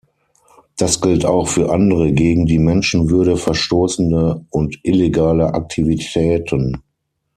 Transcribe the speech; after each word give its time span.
Das 0.77 0.99
gilt 0.99 1.25
auch 1.27 1.47
für 1.47 1.71
andere 1.71 2.11
gegen 2.11 2.47
die 2.47 2.57
Menschenwürde 2.57 3.37
verstoßende 3.37 4.43
und 4.49 4.79
illegale 4.81 5.53
Aktivitäten. 5.53 6.81